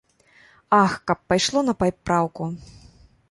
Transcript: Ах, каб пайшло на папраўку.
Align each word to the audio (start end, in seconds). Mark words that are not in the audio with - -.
Ах, 0.83 0.95
каб 1.11 1.19
пайшло 1.33 1.63
на 1.69 1.73
папраўку. 1.81 2.49